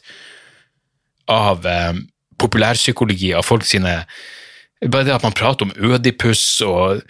[1.30, 1.98] av eh,
[2.42, 4.02] populærpsykologi, av folk sine
[4.82, 7.04] Bare det at man prater om Ødipus og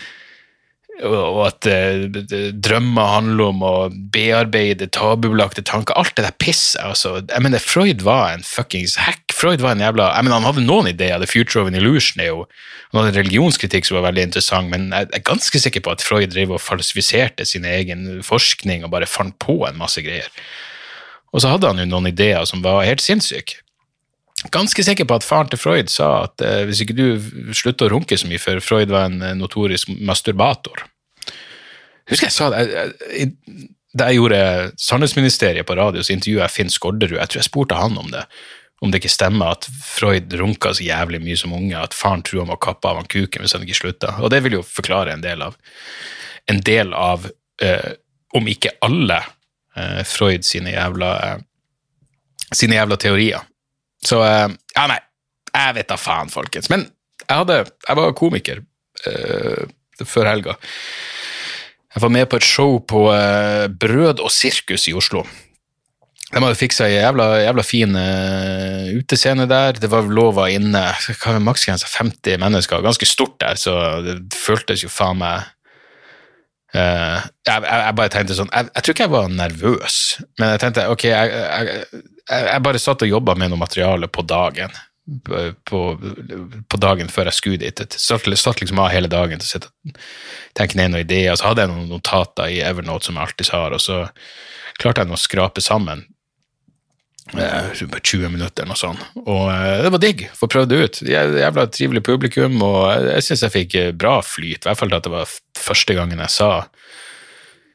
[1.01, 2.05] og at eh,
[2.53, 3.75] drømmer handler om å
[4.13, 5.97] bearbeide tabubelagte tanker.
[5.97, 6.83] Alt det der pisset.
[6.85, 7.15] Altså.
[7.25, 9.25] Jeg mener, Freud var en fuckings hack.
[9.33, 11.19] Freud var en jævla, jeg mener, Han hadde noen ideer.
[11.19, 12.45] The Future of an Illusion er jo
[12.93, 16.29] Han hadde religionskritikk som var veldig interessant, men jeg er ganske sikker på at Freud
[16.35, 20.29] drev og falsifiserte sin egen forskning og bare fant på en masse greier.
[21.33, 23.63] Og så hadde han jo noen ideer som var helt sinnssyke.
[24.51, 27.97] Ganske sikker på at faren til Freud sa at eh, hvis ikke du slutter å
[27.97, 30.83] runke så mye, for Freud var en eh, notorisk masturbator
[32.11, 33.29] Husker jeg sa det
[33.95, 34.41] Da jeg gjorde
[34.83, 37.21] Sannhetsministeriet på radio, så intervjuet jeg Finn Skårderud.
[37.21, 38.25] Jeg tror jeg spurte han om det.
[38.83, 42.43] Om det ikke stemmer at Freud runka så jævlig mye som unge, at faren tror
[42.43, 44.17] han å kappe av han kuken hvis han ikke slutta.
[44.25, 45.61] Og det vil jo forklare en del av
[46.47, 47.31] en del av,
[47.63, 47.93] eh,
[48.35, 49.23] om ikke alle,
[49.77, 51.39] eh, Freud sine jævla, eh,
[52.53, 53.41] sine jævla teorier.
[54.07, 54.99] Så eh, Ja, nei,
[55.53, 56.71] jeg vet da faen, folkens.
[56.73, 56.87] Men
[57.23, 58.63] jeg, hadde, jeg var komiker
[59.07, 59.65] uh,
[60.09, 60.57] før helga.
[61.93, 65.23] Jeg var med på et show på uh, Brød og sirkus i Oslo.
[66.33, 69.77] De hadde fiksa ei jævla, jævla fin uh, utescene der.
[69.77, 70.87] Det var lova inne
[71.45, 72.85] maksgrensa 50 mennesker.
[72.85, 75.53] Ganske stort der, så det føltes jo faen meg
[76.77, 79.99] uh, jeg, jeg, jeg, bare tenkte sånn jeg, jeg, tror ikke jeg var nervøs,
[80.41, 84.75] men jeg tenkte ok, jeg, bare satt og jobba med noe materiale på dagen.
[85.67, 85.81] På,
[86.71, 87.81] på, dagen før jeg skulle dit.
[87.83, 89.97] Jeg satt, satt liksom av hele dagen til å
[90.55, 91.35] tenke ned noen ideer.
[91.35, 94.05] Så hadde jeg noen notater i Evernote som jeg alltid har, og så
[94.79, 96.07] klarte jeg å skrape sammen
[97.31, 99.05] 20 minutter eller noe sånt.
[99.23, 101.01] Og eh, det var digg, få prøvd det ut.
[101.07, 104.65] Jævla trivelig publikum, og jeg syns jeg fikk bra flyt.
[104.65, 106.53] I hvert fall at det var første gangen jeg sa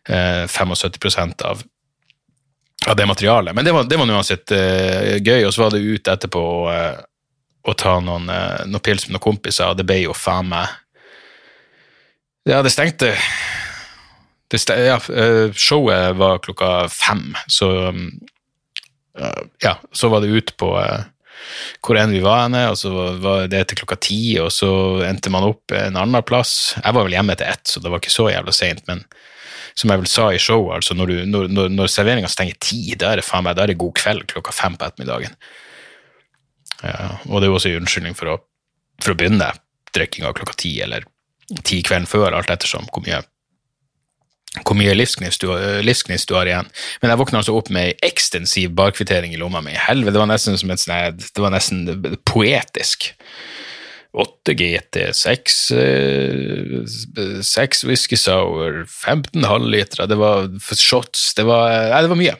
[0.10, 1.65] eh, 75% av
[2.88, 3.55] av det materialet.
[3.55, 6.99] Men det var, det var uansett uh, gøy, og så var det ut etterpå uh,
[7.67, 10.75] å ta noen, uh, noen pils med noen kompiser, og det ble jo faen meg
[12.47, 13.12] Ja, det stengte,
[14.47, 14.99] det stengte ja,
[15.51, 18.05] Showet var klokka fem, så um,
[19.63, 20.73] Ja, så var det ut på
[21.86, 24.69] hvor enn vi var henne, og så var det til klokka ti, og så
[25.08, 26.75] endte man opp en annen plass.
[26.82, 29.03] Jeg var vel hjemme etter ett, så det var ikke så jævla seint, men
[29.77, 32.82] som jeg vel sa i showet, altså når, du, når, når, når serveringa stenger ti,
[32.97, 35.38] da er det faen meg, da er det god kveld klokka fem på ettermiddagen.
[36.82, 38.38] Ja, og det er jo også en unnskyldning for å,
[39.03, 39.51] for å begynne
[39.93, 41.06] drikkinga klokka ti, eller
[41.63, 43.21] ti kvelden før, alt ettersom hvor mye
[44.63, 45.52] hvor mye livsgnist du,
[45.86, 46.72] livsgnist du, har igjen.
[47.02, 49.76] Men jeg våkna altså opp med ei ekstensiv barkvittering i lomma mi.
[49.78, 51.86] Helvete, det var nesten som et sned, det var nesten
[52.28, 53.12] poetisk.
[54.17, 55.58] 8 GT, 6,
[57.46, 62.38] 6 whisky sour, 15 halvlitere, det var shots Det var, nei, det var mye.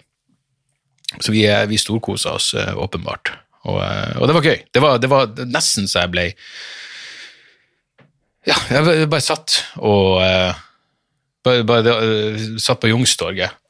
[1.20, 3.32] Så vi, vi storkosa oss, eh, åpenbart.
[3.68, 4.58] Og, eh, og, det var gøy.
[4.74, 6.26] Det var, det var nesten så jeg ble
[8.48, 10.24] Ja, jeg bare satt og
[11.52, 13.64] eh, bare, bare satt på Youngstorget.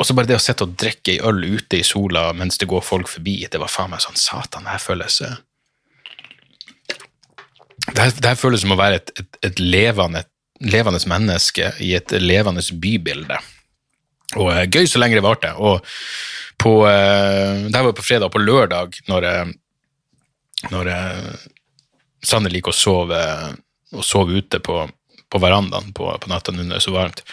[0.00, 2.68] Og så bare det å sitte og drikke ei øl ute i sola mens det
[2.70, 5.18] går folk forbi, det var faen meg sånn Satan, det her føles
[7.90, 10.22] det her, det her, føles som å være et, et, et levende,
[10.62, 13.38] levende, menneske i et levende bybilde.
[14.38, 15.52] Og uh, gøy så lenge det varte.
[15.58, 15.80] Og
[16.60, 20.92] på uh, Det her var på fredag, og på lørdag, når, uh, når
[22.22, 23.20] Sanne liker å sove,
[23.96, 24.84] å sove ute på,
[25.30, 27.24] på verandaen på, på natta når det er så varmt.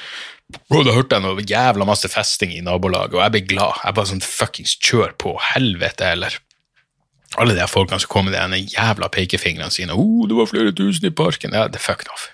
[0.70, 3.82] Bro, da hørte jeg noe jævla masse festing i nabolaget, og jeg ble glad.
[3.84, 6.38] Jeg bare sånn fuckings kjør på, helvete heller
[7.36, 9.94] alle de folkene som kom med de jævla pekefingrene sine.
[9.94, 11.54] oh, det var flere tusen i parken.
[11.54, 12.30] Ja, det fuck off.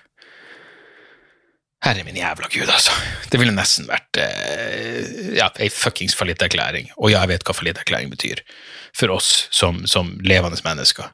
[1.84, 2.94] Herre min jævla gud, altså.
[3.28, 6.88] Det ville nesten vært eh, ja, ei fuckings fallitterklæring.
[6.96, 8.40] Og ja, jeg vet hva fallitterklæring betyr
[8.96, 11.10] for oss som, som levende mennesker.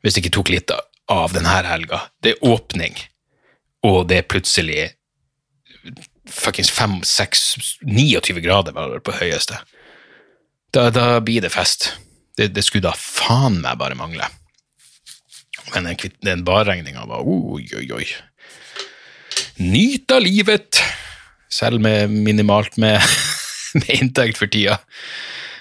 [0.00, 2.06] Hvis det ikke tok litt av denne helga.
[2.22, 2.96] Det er åpning,
[3.86, 4.86] og det er plutselig
[6.28, 7.44] fuckings 5, 6,
[7.82, 9.60] 29 grader var det på høyeste.
[10.74, 11.92] Da, da blir det fest.
[12.36, 14.28] Det, det skulle da faen meg bare mangle.
[15.72, 18.06] Men den, den barregninga var oi, oi, oi.
[19.58, 20.80] Nyt av livet,
[21.52, 23.00] selv med minimalt med,
[23.80, 24.78] med inntekt for tida.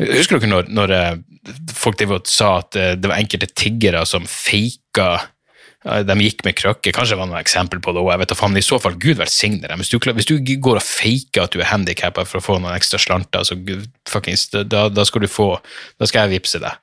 [0.00, 1.18] Husker dere når, når øh,
[1.76, 5.10] folk sa at det var enkelte tiggere som faka
[5.80, 6.92] de gikk med krykker.
[6.92, 8.20] Kanskje det var noe eksempel på det òg.
[8.20, 9.80] Men i så fall, gud velsigne dem.
[9.80, 12.76] Hvis du, hvis du går og faker at du er handikappa for å få noen
[12.76, 13.56] ekstra slanter, så
[14.08, 15.54] fuckings, da, da, skal du få
[16.00, 16.76] Da skal jeg vippse deg.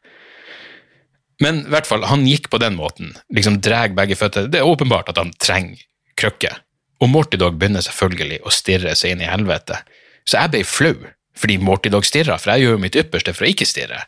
[1.44, 3.14] Men i hvert fall, han gikk på den måten.
[3.30, 4.50] liksom Dreg begge føtter.
[4.50, 5.84] Det er åpenbart at han trenger
[6.18, 6.64] krykker.
[6.98, 9.78] Og Morty Dog begynner selvfølgelig å stirre seg inn i helvete.
[10.26, 10.96] Så jeg ble flau
[11.38, 14.00] fordi Morty Dog stirrer, for jeg gjør jo mitt ypperste for å ikke stirre.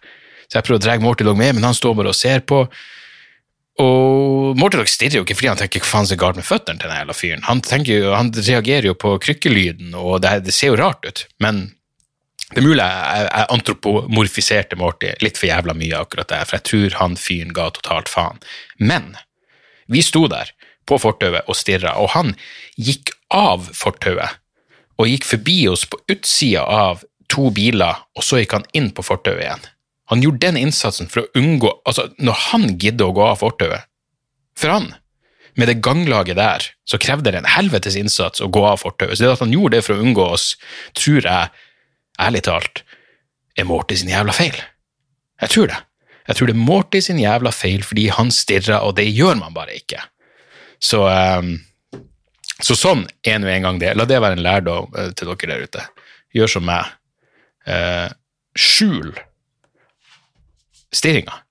[0.49, 2.63] Så jeg prøver å dra Morty Dog med, men han står bare og ser på.
[3.79, 6.91] Og Mortelok stirrer jo ikke fordi han tenker hva faen er galt med føttene til
[6.91, 7.43] den jævla fyren.
[7.47, 11.23] Han, jo, han, reagerer jo på krykkelyden, og det, det, ser jo rart ut.
[11.39, 11.61] Men
[12.49, 16.67] det er mulig jeg, jeg antropomorfiserte Morty litt for jævla mye akkurat der, for jeg
[16.67, 18.43] tror han fyren ga totalt faen.
[18.81, 19.13] Men
[19.87, 20.51] vi sto der
[20.89, 22.35] på fortauet og stirra, og han
[22.75, 24.41] gikk av fortauet
[24.99, 29.05] og gikk forbi oss på utsida av to biler, og så gikk han inn på
[29.05, 29.67] fortauet igjen.
[30.09, 33.85] Han gjorde den innsatsen for å unngå Altså, når han gidder å gå av fortauet
[34.57, 34.91] For han,
[35.59, 39.17] med det ganglaget der, så krevde det en helvetes innsats å gå av fortauet.
[39.17, 40.53] Så det at han gjorde det for å unngå oss,
[40.97, 41.49] tror jeg,
[42.21, 42.83] ærlig talt,
[43.59, 44.55] er Morty sin jævla feil.
[45.41, 45.79] Jeg tror det.
[46.29, 49.55] Jeg tror det er Morty sin jævla feil fordi han stirrer, og det gjør man
[49.55, 50.03] bare ikke.
[50.79, 51.55] Så, um,
[52.61, 53.95] så sånn er nå en gang det.
[53.97, 55.87] La det være en lærdom uh, til dere der ute.
[56.35, 56.93] Gjør som meg.
[57.67, 58.07] Uh,
[58.55, 59.11] skjul
[60.95, 61.41] stirringa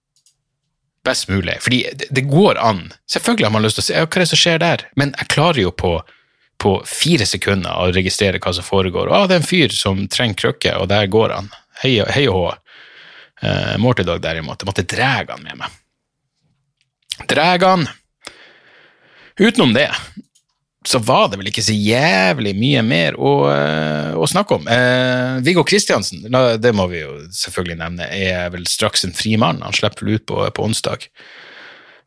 [1.09, 1.57] best mulig.
[1.61, 2.93] Fordi det, går an.
[3.11, 5.31] Selvfølgelig har man lyst til å se hva er det som skjer der, men jeg
[5.33, 5.93] klarer jo på,
[6.61, 9.09] på fire sekunder å registrere hva som foregår.
[9.09, 11.53] Å, det er en fyr som trenger krykke, og der går han.
[11.83, 12.43] Hei, og hå.
[13.39, 15.77] Uh, Mortidog derimot, jeg måtte dra han med meg.
[17.31, 17.87] Dra han.
[19.39, 19.89] Utenom det
[20.89, 24.69] så var det vel ikke så jævlig mye mer å, eh, å snakke om.
[24.73, 26.25] Eh, Viggo Kristiansen,
[26.63, 29.61] det må vi jo selvfølgelig nevne, er vel straks en fri mann.
[29.61, 31.05] Han slipper vel ut på, på onsdag.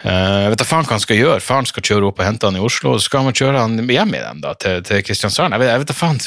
[0.01, 1.43] Eh, vet da faen hva han skal gjøre.
[1.45, 3.77] Faren skal kjøre opp og hente han i Oslo, og så skal han kjøre han
[3.85, 5.53] hjem igjen da, til, til Kristiansand.
[5.53, 6.21] Jeg vet, jeg vet da faen.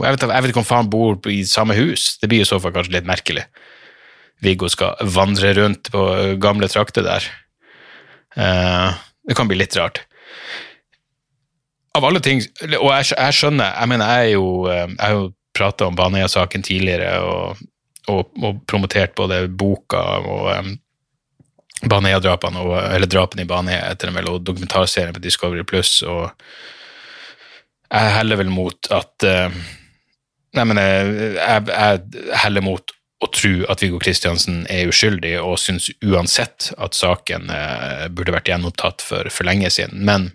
[0.00, 2.14] Jeg vet, jeg vet ikke om faen bor i samme hus.
[2.22, 3.44] Det blir i så fall kanskje litt merkelig.
[4.40, 6.06] Viggo skal vandre rundt på
[6.40, 7.26] gamle trakter der.
[8.32, 8.94] Uh,
[9.28, 10.06] det kan bli litt rart
[11.96, 12.42] av alle ting
[12.78, 15.96] Og jeg, jeg, skjønner Jeg mener, jeg er jo eh, Jeg har jo prata om
[15.98, 17.58] Baneheia-saken tidligere og,
[18.08, 20.70] og, og, promotert både boka og um,
[21.90, 22.62] Baneheia-drapene,
[22.94, 26.30] eller drapene i Baneheia etter en og dokumentarserien på Discovery Pluss, og
[27.90, 29.58] jeg heller vel mot at uh,
[30.54, 35.90] Nei, men jeg, jeg heller mot å tro at Viggo Kristiansen er uskyldig, og syns
[36.06, 40.06] uansett at saken uh, burde vært gjenopptatt for, for lenge siden.
[40.06, 40.30] Men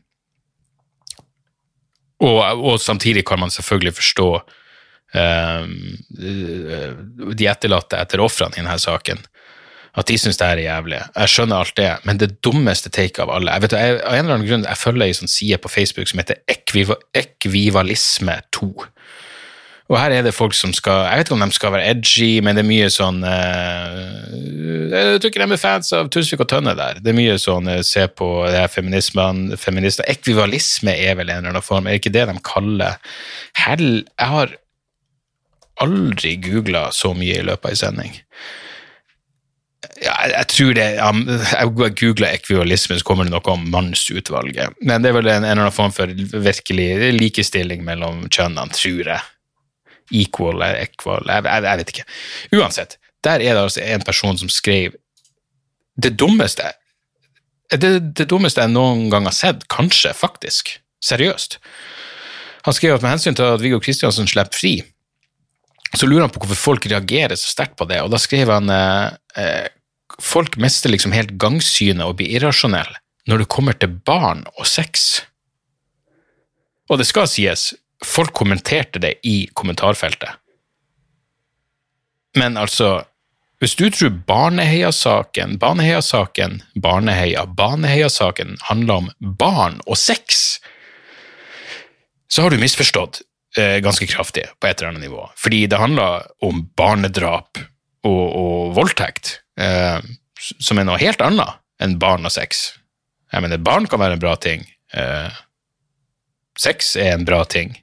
[2.26, 4.30] og, og, samtidig kan man selvfølgelig forstå
[5.16, 5.72] um,
[7.38, 9.22] de etterlatte etter ofrene i denne saken.
[9.96, 10.98] At de syns det her er jævlig.
[11.16, 14.26] Jeg skjønner alt det, men det dummeste taket av alle jeg vet, jeg, Av en
[14.26, 18.72] eller annen grunn jeg følger ei sånn side på Facebook som heter Ekviva, Ekvivalisme2.
[19.86, 22.40] Og her er det folk som skal Jeg vet ikke om de skal være edgy,
[22.42, 24.02] men det er mye sånn uh,
[24.90, 27.02] Jeg tror ikke de er fans av Tusvik og Tønne der.
[27.04, 31.44] Det er mye sånn uh, se på det her feminismen, feminister Ekvivalisme er vel en
[31.44, 32.98] eller annen form, er det ikke det de kaller
[33.62, 34.60] Hell Jeg har
[35.84, 38.14] aldri googla så mye i løpet av ei sending.
[40.00, 44.80] Ja, jeg tror det Jeg googler ekvivalisme, så kommer det noe om mannsutvalget.
[44.82, 46.10] Men det er vel en, en eller annen form for
[46.48, 49.22] virkelig likestilling mellom kjønnene, tror jeg
[50.12, 52.08] equal eller equal, jeg, jeg, jeg, vet ikke.
[52.60, 54.98] Uansett, der er det altså en person som skrev
[55.96, 56.74] det dummeste
[57.74, 60.76] det, det dummeste jeg noen gang har sett, kanskje, faktisk.
[61.02, 61.58] Seriøst.
[62.68, 64.76] Han skrev at med hensyn til at Viggo Kristiansen slipper fri,
[65.96, 68.70] så lurer han på hvorfor folk reagerer så sterkt på det, og da skrev han
[68.74, 69.66] eh, eh
[70.22, 75.26] folk mister liksom helt gangsynet og blir irrasjonelle når det kommer til barn og sex.
[76.88, 77.74] Og det skal sies,
[78.06, 80.38] folk kommenterte det i kommentarfeltet.
[82.36, 83.06] Men altså,
[83.64, 90.60] hvis du tror Baneheia-saken, Baneheia-saken, Baneheia, Baneheia-saken handler om barn og sex,
[92.28, 93.22] så har du misforstått
[93.58, 95.30] eh, ganske kraftig på et eller annet nivå.
[95.40, 97.62] Fordi det handler om barnedrap
[98.06, 99.40] og, og voldtekt.
[99.60, 100.00] eh,
[100.36, 102.76] som er noe helt annet enn barn og sex.
[103.34, 104.66] Jeg mener, barn kan være en bra ting.
[104.94, 105.32] Eh,
[106.60, 107.74] sex er en bra ting.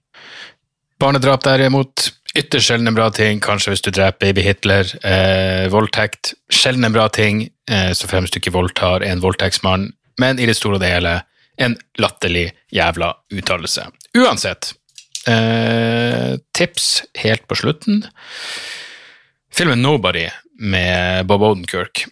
[1.02, 4.86] Barnedrap derimot, ytterst sjelden en bra ting, kanskje hvis du dreper baby Hitler.
[5.02, 6.30] Eh, voldtekt,
[6.62, 9.88] en bra ting, eh, så fremst du ikke voldtar en voldtektsmann,
[10.22, 11.16] men i det store og det hele
[11.58, 13.88] en latterlig jævla uttalelse.
[14.14, 14.74] Uansett,
[15.26, 18.06] eh, tips helt på slutten.
[19.50, 20.28] Filmen Nobody
[20.60, 22.06] med Bob Odenkirk.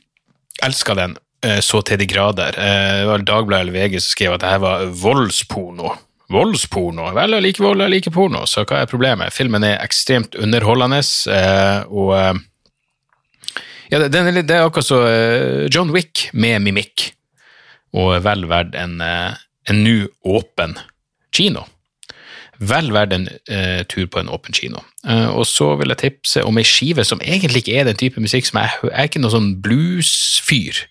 [0.67, 2.59] Elska den eh, så til de grader.
[2.59, 5.95] Eh, det var Dagbladet eller VG som skrev at det her var voldsporno.
[6.31, 7.09] Voldsporno?
[7.17, 9.35] Vel, jeg liker vold, jeg liker porno, så hva er problemet?
[9.35, 11.01] Filmen er ekstremt underholdende,
[11.35, 12.15] eh, og
[13.91, 15.01] ja, det, det er akkurat så
[15.75, 17.11] John Wick med mimikk,
[17.99, 20.79] og vel verdt en, en nå åpen
[21.35, 21.67] kino
[22.61, 24.83] vel verdt en eh, tur på en åpen kino.
[25.09, 28.21] Eh, og så vil jeg tipse om ei skive som egentlig ikke er den type
[28.21, 30.85] musikk som jeg er ikke noe sånn blues-fyr,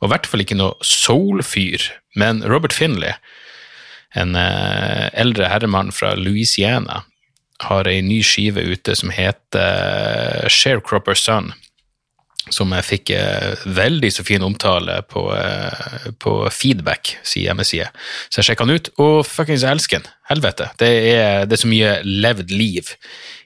[0.00, 3.16] og i hvert fall ikke noe soul-fyr, men Robert Finley,
[4.18, 7.02] en uh, eldre herremann fra Louisiana,
[7.62, 11.52] har ei ny skive ute som heter Sharecropper Sun
[12.50, 17.88] som jeg fikk eh, veldig så fin omtale på, eh, på Feedback, si hjemmeside.
[18.28, 20.10] Så jeg sjekka den ut, og fuckings elsker den.
[20.30, 20.70] Helvete.
[20.80, 22.94] Det er, det er, så mye levd liv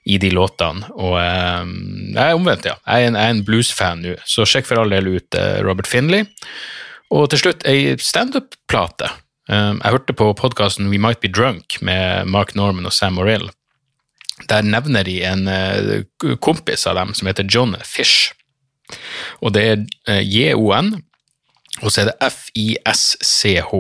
[0.07, 1.69] i de låtene, og eh,
[2.14, 2.79] jeg er omvendt, ja.
[2.87, 6.27] Jeg er en, en bluesfan nå, så sjekk for all del ut Robert Finley.
[7.14, 9.12] Og til slutt ei standup-plate.
[9.47, 13.47] Jeg hørte på podkasten We Might Be Drunk med Mark Norman og Sam Morrill.
[14.51, 15.47] Der nevner de en
[16.43, 18.33] kompis av dem som heter John Fish.
[19.43, 20.93] Og det er eh, J-O-N,
[21.83, 23.73] og så er det F-I-S-C-H.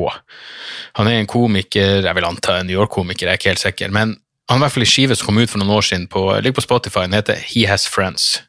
[0.98, 3.94] Han er en komiker, jeg vil anta en New York-komiker, jeg er ikke helt sikker,
[3.94, 6.08] men han har i hvert fall i skive som kom ut for noen år siden,
[6.12, 8.42] på, ligger på Spotify, den heter He Has Friends.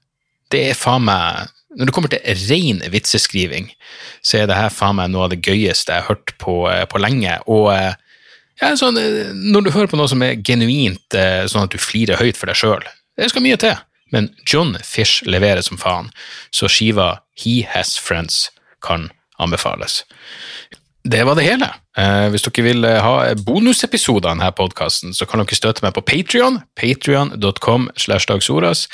[0.51, 3.69] Det er faen meg Når det kommer til ren vitseskriving,
[4.25, 6.85] så er det her faen meg noe av det gøyeste jeg har hørt på, eh,
[6.89, 7.37] på lenge.
[7.45, 7.93] Og eh,
[8.61, 8.97] ja, sånn,
[9.53, 12.57] når du hører på noe som er genuint sånn at du flirer høyt for deg
[12.57, 13.77] sjøl, det skal mye til
[14.09, 16.11] men John Fish leverer som faen,
[16.51, 18.47] så skiva He Has Friends
[18.83, 19.09] kan
[19.39, 20.03] anbefales.
[21.07, 21.69] Det var det hele.
[21.97, 25.95] Eh, hvis dere vil eh, ha bonusepisoder av denne podkasten, så kan dere støtte meg
[25.95, 28.87] på Patrion, patrion.com slash dagsoras.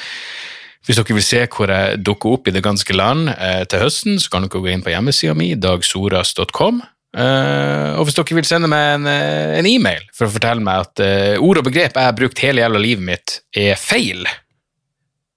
[0.83, 4.17] Hvis dere vil se hvor jeg dukker opp i det ganske land eh, til høsten,
[4.19, 6.83] så kan dere gå inn på hjemmesida mi, dagsoras.com.
[7.13, 11.01] Uh, og hvis dere vil sende meg en, en e-mail for å fortelle meg at
[11.05, 14.25] uh, ord og begrep jeg har brukt hele jævla livet mitt, er feil,